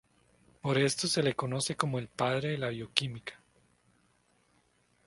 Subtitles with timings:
[0.63, 3.39] Por esto se le conoce como el "padre de la bioquímica".